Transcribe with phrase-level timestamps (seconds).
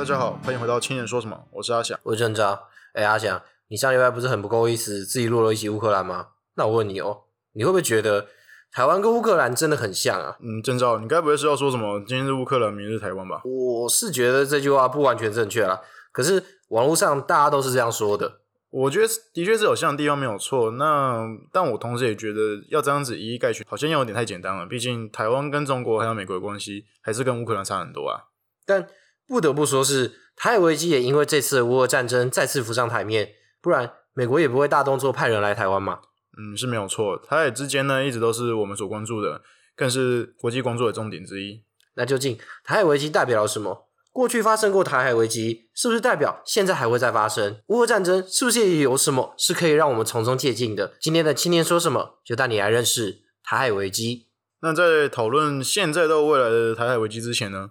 [0.00, 2.00] 大家好，欢迎回到青年说什么，我是阿翔。
[2.04, 2.58] 我是郑昭。
[2.94, 6.28] 哎，阿翔，你上礼拜不是很不够意思，自己录了一集乌克兰吗？
[6.54, 8.26] 那我问你哦，你会不会觉得
[8.72, 10.38] 台湾跟乌克兰真的很像啊？
[10.40, 13.42] 嗯，郑照，你该不会是要说什么今天是乌克兰，明日台湾吧？
[13.44, 15.78] 我是觉得这句话不完全正确啦，
[16.12, 18.40] 可是网络上大家都是这样说的。
[18.70, 24.64] 我觉得的确是有像的地方没有错，那但我同时也觉得要这样子一一概全，好像又有点太简单了。
[24.64, 28.24] 毕竟台湾跟中国还有美国的关系，还是跟乌克兰差很多啊。
[28.64, 28.88] 但
[29.30, 36.00] 不得不说是台海危机也因为这次的乌俄战争再次浮上台面，不然美国也不会大动作派人来台湾嘛。
[36.36, 37.16] 嗯，是没有错。
[37.16, 39.40] 台海之间呢，一直都是我们所关注的，
[39.76, 41.62] 更是国际工作的重点之一。
[41.94, 43.86] 那究竟台海危机代表了什么？
[44.10, 47.60] 过去发生过台海危机，是不是代表现在还会再发生？
[47.68, 50.94] 乌俄战争是不是也有什么是可以让我们从中借鉴的？
[51.00, 54.26] 今天的青年说什么，就带你来认识台海危机。
[54.60, 57.70] 那在讨论现在到未来的台海危机之前呢，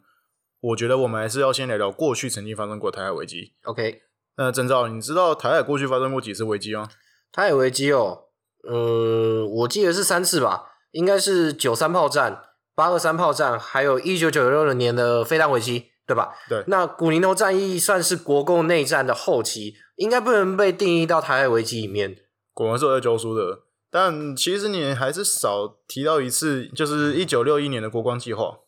[0.62, 3.54] 我觉得我们还是要先聊聊过去曾经发生过台海危机。
[3.64, 4.02] OK，
[4.36, 6.90] 那郑照，你知道台海过去发生过几次危机吗？
[7.32, 8.26] 台海危机哦，
[8.70, 12.44] 嗯，我记得是三次吧，应该是九三炮战、
[12.76, 16.34] 八二三炮战，还有一九九六年的飞弹危机，对吧？
[16.50, 22.18] 对那古宁头战役算是国共内战的后期，应该不能被定义到台海危机里面。
[22.54, 28.60] 果然是有在教书的，但其实你还是少提到一次，就是一九六一年的国光计划。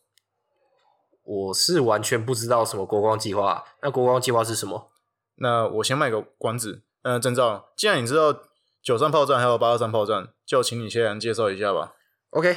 [1.22, 4.90] 我是完全不知道什么国光计划，那国光计划是什么？
[5.36, 8.42] 那我先卖个关子，嗯、郑照，既然你知道
[8.82, 11.94] 九三炮战还有八二三炮战，就请你先来介绍一下吧。
[12.30, 12.56] OK，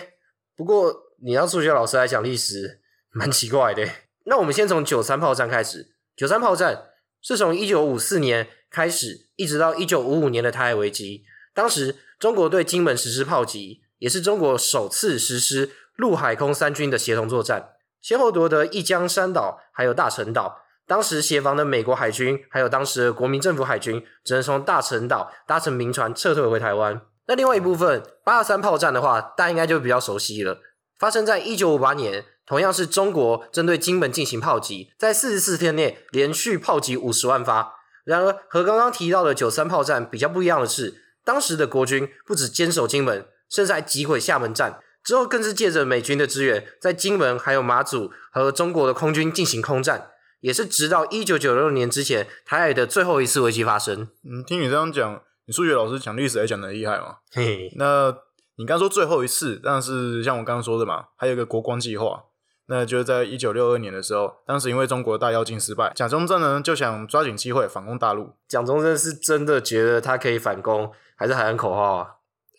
[0.55, 3.88] 不过你让数学老师来讲历史，蛮奇怪的。
[4.25, 5.95] 那我们先从九三炮战开始。
[6.16, 6.89] 九三炮战
[7.22, 11.23] 是从一九五四年开始，一直到一九五五年的台海危机。
[11.53, 17.75] 当时中国对金门实施炮击，也是中国首次实施陆海空三军的协同作战，
[18.06, 20.61] 先后夺得一江山岛还有大陈岛。
[20.86, 27.02] 当时协防的美国海军还有当时的国民政府海军，只能从大陈岛搭乘民船撤退回台湾。
[27.25, 30.59] 那另外一部分八二三炮战的话，大家应该就比较熟悉了。
[31.00, 37.74] 发生在一九五八年，同样是中国针对金门进行炮击，在四十四天内连续炮击五十万发。
[38.03, 44.79] 然而，和刚刚提到的九三炮战比较不一样的是，当时的国军不止坚守金门，甚至还击毁厦门站。
[45.05, 54.09] 之后更是借着美军的支援，在金门还有马祖和中国的空军进行空战，也是直到一九九六年之前，台海的最后一次危机发生。
[54.23, 57.17] 嗯，听你这样讲，你数学老师讲历史也讲的厉害嘛？
[57.31, 58.17] 嘿嘿，那
[58.57, 62.23] 你刚说最后一次，但是像我刚刚说的嘛，还有一个国光计划，
[62.66, 68.31] 那就是在一九六二年的时候，当时因为中国大跃进失败，蒋中正呢就想抓紧机会反攻大陆。
[68.47, 72.15] 蒋中正是真的觉得他可以反攻，还是喊喊口号啊？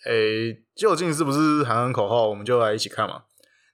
[0.07, 3.23] 诶，究竟是不是喊喊口号，我们就来一起看嘛。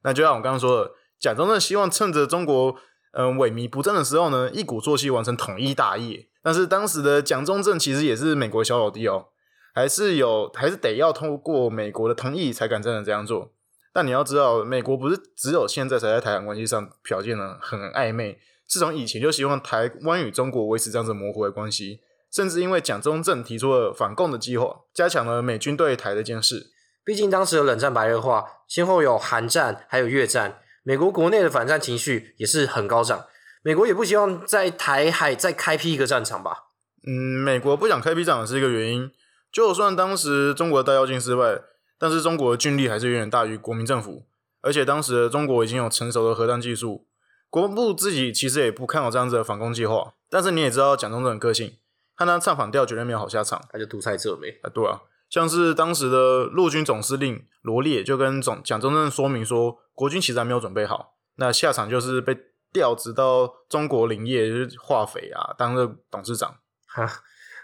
[0.02, 2.74] 那就像我刚刚说的，蒋中正希望趁着中国
[3.12, 6.28] 嗯萎靡不振的时候呢，一鼓作气完成统一大业。
[6.42, 9.28] 但是当时的蒋中正其实也是美国小老弟哦，
[9.74, 13.52] 还是有还是得要通过美国的同意才敢真的这样做。
[13.92, 22.00] 但你要知道，美国不是只有现在才在台湾关系上表现的很暧昧，自从以前就希望台湾与中国维持这样子模糊的关系，
[22.32, 26.72] 甚至因为蒋中正提出了反共的计划，加强了美军对台的监视。
[27.04, 33.26] 毕竟当时的冷战白热化，先后有韩战还有越战，美国国内的反战情绪也是很高涨。
[33.62, 36.70] 美国也不希望在台海再开辟一个战场吧？
[37.06, 39.10] 嗯，美国不想开辟战场是一个原因。
[39.52, 41.62] 就算当时中国的大跃进失败，
[41.98, 44.24] 但是中国的军力还是远远大于国民政府，
[44.62, 47.06] 而且当时的中国已经有成熟的核弹技术。
[47.50, 50.14] 国防部自己其实也不看好这样子的反攻计划。
[50.30, 51.74] 但是你也知道蒋中正的个性，
[52.14, 53.60] 和他唱反调绝对没有好下场。
[53.70, 54.60] 他就独裁者呗。
[54.62, 62.36] 啊，对啊，像是当时的陆军总司令罗列就跟总蒋中正说明说，国军其实还没有准备好，那下场就是被
[62.72, 66.56] 调职到中国林业，就是化肥啊，当个董事长。
[66.86, 67.08] 哈，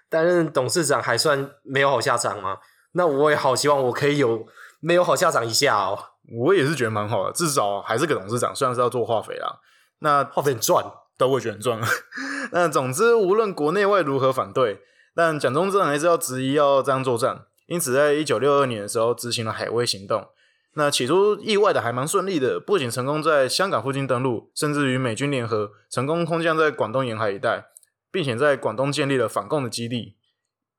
[0.08, 2.58] 担任董事长还算没有好下场吗？
[2.92, 4.46] 那我也好希望我可以有
[4.80, 5.98] 没有好下场一下哦。
[6.30, 9.60] 我也是觉得蛮好的，至少还是个董事长，虽然是要做化肥啦。
[10.00, 10.84] 那化肥很赚，
[11.18, 11.80] 都会觉得很赚。
[12.52, 14.80] 那总之，无论国内外如何反对，
[15.14, 17.44] 但蒋中正还是要执意要这样作战。
[17.66, 20.28] 因此，在一九六二年的时候，执行了海威行动。
[20.74, 27.66] 那起初意外的还蛮顺利的，不仅成功在香港附近登陆，甚至与美军联合，成功空降在广东沿海一带，
[28.10, 30.16] 并且在广东建立了反共的基地。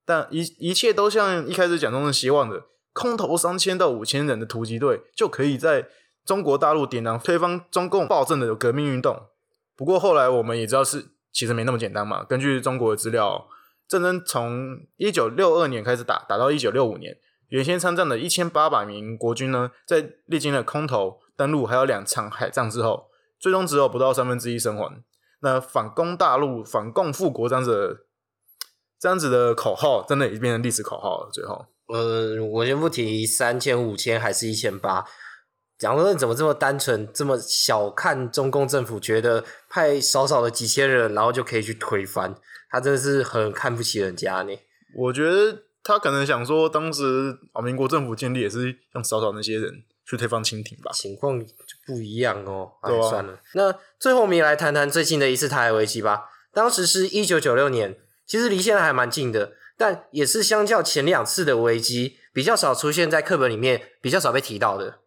[0.06, 2.64] 但一一切都像一开始蒋中正希望的，
[2.94, 5.88] 空投三千到五千人的突击队就可以在
[6.26, 9.28] 中国大陆点燃推翻中共暴政的革命运动。
[9.80, 12.22] 不过后来我们也知道是其实没那么简单嘛。
[12.26, 13.48] 根据中国的资料，
[13.88, 17.18] 战争从一九六二年开始打，打到一九六五年，
[17.48, 23.06] 原先参战的一千八百名国军呢，在历经了空投、登陆还有两场海战之后，
[23.40, 25.02] 最终只有不到三分之一生还。
[25.40, 27.98] 那反攻大陆、反共复国这样子的
[29.00, 31.30] 这样子的口号，真的已经变成历史口号了。
[31.32, 35.06] 最后，呃，我先不提三千、五千还是一千八，
[35.80, 42.36] 蒋中正怎么这么单纯，这么小看中共政府，觉得派少少的几千人，然后就可以去推翻？
[42.70, 44.54] 他真的是很看不起人家呢。
[44.94, 49.72] 我觉得他可能想说，当时啊，民国政府建立也是用少少那些人
[50.06, 50.92] 去推翻清廷吧。
[50.94, 51.54] 情况就
[51.88, 52.74] 不一样哦。
[52.82, 56.26] 哎对啊算了，那最后我们也来谈谈最近的一次台海危机吧。
[56.54, 57.96] 当时是一九九六年，
[58.28, 65.00] 其实离现在还蛮近的，但也是相较前两次的危机，比较少出现在课本里面，比较少被提到的。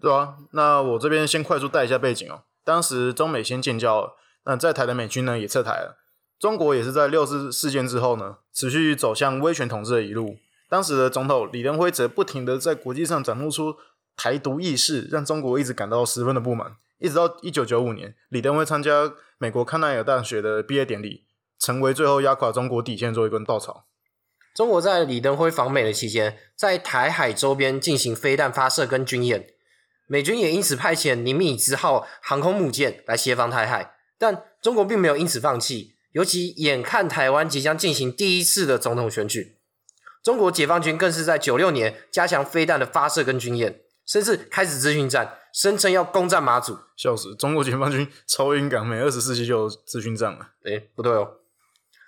[0.00, 2.42] 对啊，那我这边先快速带一下背景哦。
[2.64, 5.98] 当时中美先建交了，那在台的美军呢也撤台了。
[6.38, 10.36] 中国也是在六四事件之后呢，持续走向威权统治的一路。
[10.68, 13.74] 当时的总统李登辉则不停的在国际上展露出
[14.16, 16.76] 台独意识，让中国一直感到十分的不满。
[16.98, 21.24] 一直到一九九五年，李登辉参加美国康奈尔大学的毕业典礼，
[21.58, 23.86] 成为最后压垮中国底线的一根稻草。
[24.54, 29.46] 中国在李登辉访美的期间，在台海周边进行飞弹发射跟军演，
[30.08, 39.58] 美军也因此派遣尼米兹号航空母舰来协防台海，但中国并没有因此放弃，尤其眼看台湾即将进行第一次的总统选举，
[40.22, 46.78] 中国解放军更是在九六年加强飞弹的发射跟军演，甚至开始资讯战，声称要攻占马祖。
[46.96, 47.34] 笑死！
[47.36, 50.52] 中国解放军超英赶美，二十世纪就有资讯战了。
[50.64, 51.34] 诶，不对哦。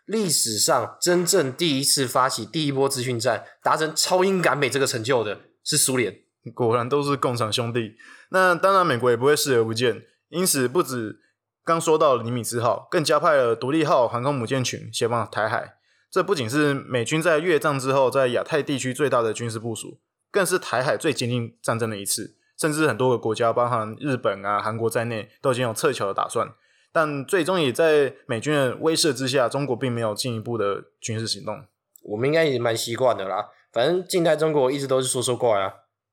[0.07, 6.23] 历史上真正第一次发起第一波资讯战，达成超英赶美这个成就的是苏联。
[6.55, 7.95] 果然都是共产兄弟。
[8.31, 11.21] 那当然，美国也不会视而不见，因此不止
[11.65, 15.75] 刚说到的尼米兹号，更加派了独立号航空母舰群前往台海。
[16.11, 20.01] 这不仅是美军在越战之后在亚太地区最大的军事部署，
[20.31, 22.37] 更是台海最接近战争的一次。
[22.59, 26.53] 甚至很多个国家，包含日本啊、韩国在内，都已经有撤侨的打算。
[26.93, 31.65] 但最终也在美军的威慑之下，中国并没有进一步的军事行动。
[32.03, 35.73] 我们应该也蛮习惯的啦，反正近代中国一直都是说说怪啊。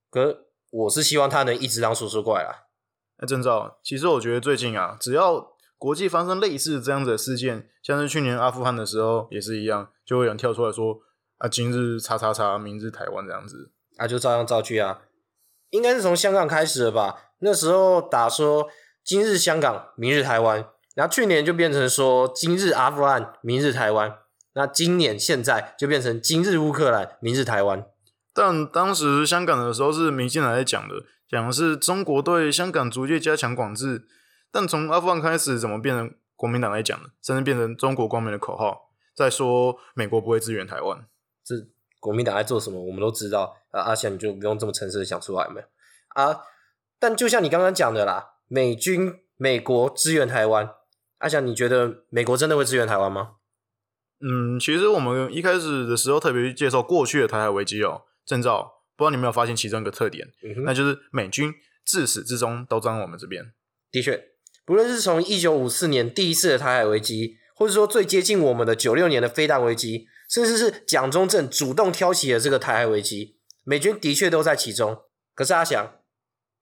[0.09, 2.67] 可我是希望他能一直当说说怪啦。
[3.19, 10.99] 那郑照，其实我觉得最近啊，只要国际发生类似这样子的事件，像是去年阿富汗的时候也是一样，就会有人跳出来说
[11.37, 13.71] 啊，今日叉叉叉，明日台湾这样子。
[13.97, 15.01] 啊，就照样造句啊。
[15.71, 17.31] 应该是从香港开始的吧？
[17.39, 18.69] 那时候打说
[19.03, 24.19] 今日香港，明日台湾，然后去年就变成说今日阿富汗，明日台湾。
[24.53, 27.85] 那今年现在就变成今日乌克兰，明日台湾。
[28.37, 34.07] 但当时香港的时候是民进党在讲的，讲的是中国对香港逐渐加强管制。
[34.51, 41.03] 但从阿富汗开始，怎么变成国民党来讲的，甚至变成中国光明的口号，在说美国不会支援台湾。
[41.43, 41.55] 这
[41.99, 43.57] 国民党在做什么，我们都知道。
[43.71, 45.67] 啊，阿翔你就不用这么诚实的讲出来没有
[46.09, 46.41] 啊？
[46.99, 50.69] 但就像你刚刚讲的啦，美军美国支援台湾，
[51.17, 53.31] 阿翔你觉得美国真的会支援台湾吗？
[54.19, 61.51] 嗯，其实我们一开始的时候特别去介绍过去的台海危机哦，征兆，不知道你有没有发现其中一个特点，嗯那就是美军
[61.85, 63.53] 自始至终都站在我们这边。
[63.89, 64.21] 的确，
[64.65, 75.03] 不论是从一九五四年第一次的台海危机，或者说最接近我们的九六年的飞弹危机，甚至是蒋中正主动挑起的这个台海危机，美军的确都在其中。
[75.33, 75.95] 可是阿翔，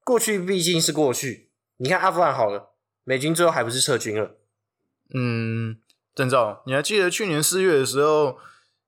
[0.04, 4.38] 过去毕竟是过去，你看阿富汗好了，美军最后还不是撤军了？
[5.14, 5.78] 嗯，
[6.14, 8.38] 郑照，你还记得去年四月的时候，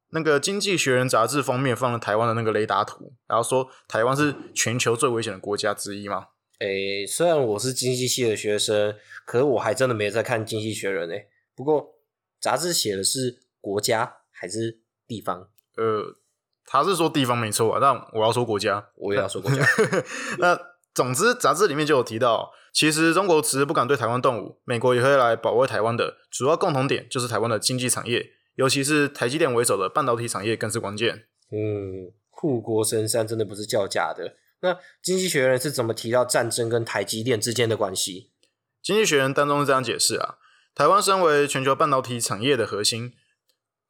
[0.10, 6.28] 那个《经济学人》杂志封面放了台湾的那个雷达图，然后说台湾是全球最危险的国家之一吗？
[6.60, 8.96] 诶，虽然我是经济系的学生，
[9.26, 11.28] 可是我还真的没在看《经济学人》诶。
[11.56, 11.96] 不过
[12.40, 15.50] 杂志写的是国家还是地方？
[15.76, 16.16] 呃，
[16.66, 18.90] 他是说地方没错啊，但我要说国家。
[18.96, 19.64] 我也要说国家。
[20.40, 20.60] 那
[20.96, 28.26] 总之，杂志里面就有提到，其实中国迟迟不敢对台湾动武，美国也会来保卫台湾的主要共同点就是台湾的经济产业，
[28.58, 31.28] 尤其是台积电为首的半导体产业更是关键。
[31.52, 34.36] 嗯，护国神山真的不是叫假的。
[34.62, 38.32] 那经济学人是怎么提到战争跟台积电之间的关系？
[38.82, 40.38] 经济学人当中是这样解释啊，
[40.74, 43.14] 台湾身为全球半导体产业的核心，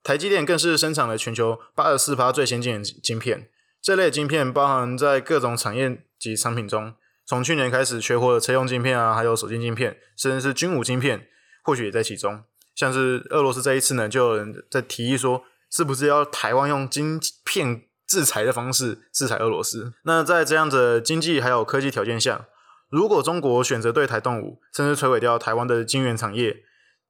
[0.04, 3.50] 台积电更是生产了全球八十四趴最先进的晶片。
[3.82, 6.94] 这类晶片包含在各种产业及产品中，
[7.26, 11.30] 从去年开始缺货的车用晶片啊，还有手机晶片，甚至是军武晶片，
[11.64, 12.44] 或许也在其中。
[12.78, 19.94] 像是俄罗斯这一次呢，就有人在提议说，是不是要台湾用晶片制裁的方式制裁俄罗斯？
[20.04, 22.46] 那在这样的经济还有科技条件下，
[22.92, 26.58] 如果中国选择对台动武，甚至摧毁掉台湾的晶圆产业，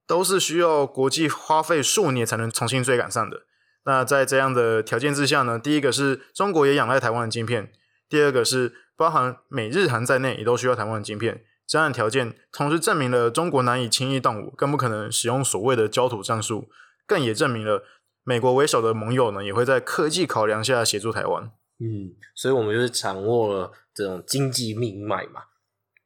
[0.08, 3.42] 都是需要国际花费数年才能重新追赶上的。
[3.84, 7.72] 那在这样的条件之下呢，第一个是中国也仰赖台湾的晶片，
[8.08, 16.70] 第二个是包含美日韩在内也都需要台湾的晶片，这样的条件同时证明了中国难以轻易动武，更不可能使用所谓的焦土战术，
[17.06, 17.84] 更也证明了
[18.24, 21.52] 美国为首的盟友呢也会在科技考量下协助台湾。
[21.80, 25.42] 嗯，所以我们就是掌握了这种经济命脉嘛。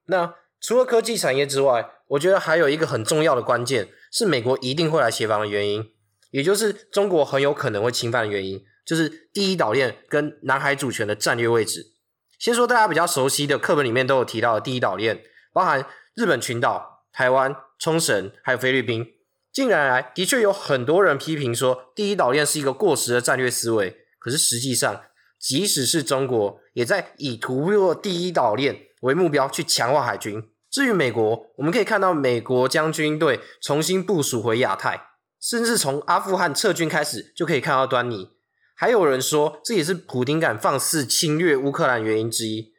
[0.08, 5.92] 那除了科技产业之外，我觉得还有一个很重要的关键是美国一定会来协防的原因，
[6.32, 11.94] 也就是中国很有可能会侵犯的原因，就是第一岛链跟南海主权的战略位置。
[12.38, 15.24] 先说大家比较熟悉的课本里面都有提到的第一岛链，
[15.54, 19.06] 包含日本群岛、台湾、冲绳还有菲律宾。
[19.52, 25.04] 近年来，的确有很多人批评说第一岛链是一个过时的战略思维，可是实际上，
[25.38, 30.42] 即使是中国，也在以突破第一岛链为目标去强化海军。
[30.70, 35.08] 至于美国，我们可以看到美国将军队重新部署回亚太，
[35.42, 38.30] 甚至从阿富汗撤军开始就可以看到端倪。
[38.74, 42.74] 还有人说，这也是普丁敢放肆侵略乌克兰原因之一。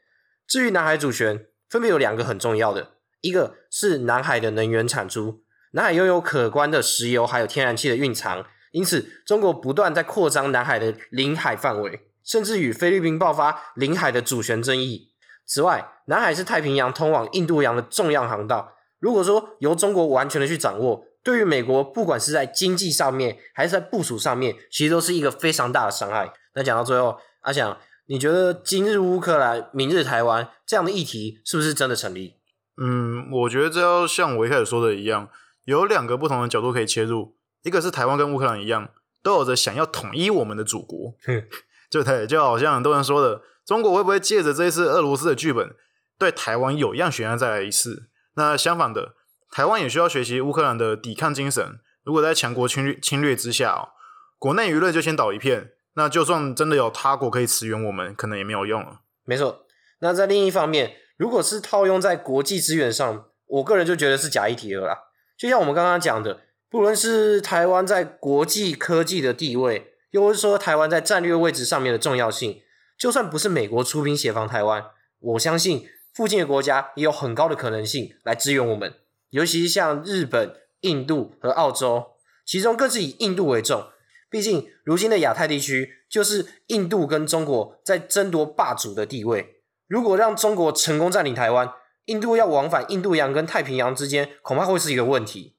[0.48, 2.90] 至于南海主权，分别有两个很重要的，
[3.22, 15.12] 一个是南海的能源产出，南海拥有可观的石油还有天然气的蕴藏，因此中国不断在扩张南海的领海范围，甚至与菲律宾爆发领海的主权争议。
[15.46, 18.74] 此外，南海是太平洋通往印度洋的重要航道。
[18.98, 26.34] 如果说由中国完全的去掌握，对于美国，不管是在经济上面还是在部署上面，其实都是一个非常大的伤害。
[26.52, 32.34] 那讲到最后，阿翔，你觉得今日乌克兰，明日台湾这样的议题是不是真的成立？
[32.76, 35.28] 嗯，我觉得这要像我一开始说的一样，
[35.64, 37.36] 有两个不同的角度可以切入。
[37.62, 38.88] 一个是台湾跟乌克兰一样，
[39.22, 41.14] 都有着想要统一我们的祖国，
[41.88, 43.42] 就对，就好像很多人说的。
[43.64, 45.72] 中国会不会借着这一次俄罗斯的剧本，
[46.18, 48.08] 对台湾有样学样再来一次？
[48.34, 49.14] 那相反的，
[49.52, 51.78] 台湾也需要学习乌克兰的抵抗精神。
[52.02, 53.94] 如果在强国侵略侵略之下哦，
[54.40, 59.00] 国内舆论就先倒一片，那就算真的有他国可以驰援我们，可能也没有用了。
[59.24, 59.66] 没错。
[60.00, 64.98] 那在另一方面，如果是套用在国际资源上，我个人就觉得是假议题了啦。
[65.36, 72.62] 就像我们刚刚讲的，不论是台湾在国际科技的地位，又或是说台湾在战略位置上面的重要性。
[72.98, 74.84] 就算不是美国出兵协防台湾，
[75.18, 75.84] 我相信
[76.14, 78.94] 附近的国家也有很高的可能性来支援我们。
[79.30, 82.12] 尤其是像日本、印度和澳洲，
[82.44, 83.88] 其中更是以印度为重。
[84.32, 89.60] 毕竟如今的亚太地区就是印度跟中国在争夺霸主的地位。
[89.86, 91.70] 如果让中国成功占领台湾，
[92.06, 95.58] 印度要往返印度洋跟太平洋之间，恐怕会是一个问题。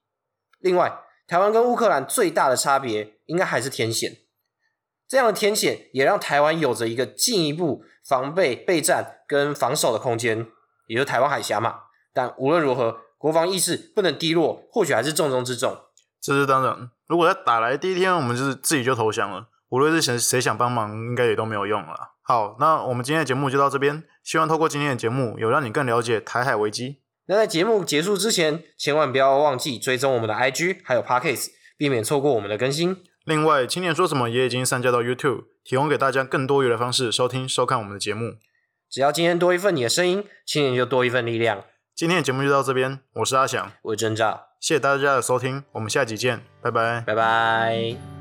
[0.57, 4.17] 另外，台湾跟乌克兰最大的差别，应该还是天险。
[5.07, 10.47] 这样的天险也让台湾有着一个进一步防备、备战跟防守的空间，
[10.87, 11.81] 也就是台湾海峡嘛。
[12.11, 15.77] 但无论如何，国防意识不能低落，或许还是重中之重。
[16.19, 16.89] 这是当然。
[17.13, 22.15] 如果在打来第一天，我们就是自己就投降了，无论是谁谁想帮忙，应该也都没有用了。
[22.23, 24.03] 好，那我们今天的节目就到这边。
[24.23, 27.03] 希望透过今天的节目，有让你更了解台海危机。
[27.27, 32.97] 那在节目结束之前，千万不要忘记追踪我们的 IG 还有 Podcast，避免错过我们的更新。
[33.25, 38.37] 另外，青年说什么也已经上架到 YouTube，提供给大家更多元的方式收听、收看我们的节目。
[38.89, 41.63] 只要今天多一份你的声音，青年就多一份力量。
[41.93, 48.12] 今天的节目就到这边，我是阿翔，我是真照，谢谢大家的收听，我们下集见，拜拜，拜拜。